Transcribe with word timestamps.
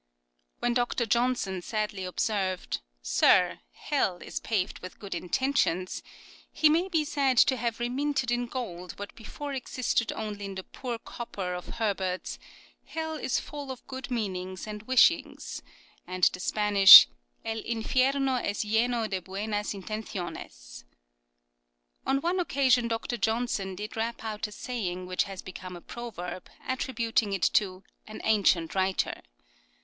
When 0.57 0.73
Dr. 0.73 1.05
Johnson 1.05 1.61
sadly 1.61 2.05
observed," 2.05 2.81
Sir, 3.19 3.59
Hell 3.73 4.17
is 4.17 4.39
paved 4.39 4.79
with 4.79 4.97
good 4.97 5.13
intentions," 5.13 6.01
he 6.51 6.69
may 6.69 6.89
be 6.89 7.05
said 7.05 7.37
to 7.37 7.55
have 7.57 7.79
reminted 7.79 8.31
in 8.31 8.47
gold 8.47 8.93
what 8.97 9.13
before 9.15 9.53
existed 9.53 10.11
only 10.13 10.45
in 10.45 10.55
the 10.55 10.63
poor 10.63 10.97
copper 10.97 11.53
of 11.53 11.67
Herbert's" 11.75 12.39
Hell 12.95 13.13
is 13.15 13.39
full 13.39 13.69
of 13.71 13.85
good 13.85 14.09
meanings 14.09 14.65
and 14.65 14.81
wishings," 14.87 15.61
and 16.07 16.23
the 16.33 16.39
Spanish" 16.39 17.07
El 17.45 17.61
infierno 17.61 18.43
es 18.43 18.65
Ueno 18.65 19.07
de 19.07 19.21
buenas 19.21 19.73
intenciones." 19.75 20.83
On 22.07 22.21
one 22.21 22.39
occasion 22.39 22.87
Dr. 22.87 23.17
Johnson 23.17 23.75
did 23.75 23.95
rap 23.95 24.23
out 24.23 24.47
a 24.47 24.51
saying 24.51 25.05
which 25.05 25.25
has 25.25 25.43
become 25.43 25.75
a 25.75 25.79
proverb, 25.79 26.49
attributing 26.67 27.33
it 27.33 27.43
to" 27.53 27.83
an 28.07 28.19
ancient 28.23 28.73
writer." 28.73 29.21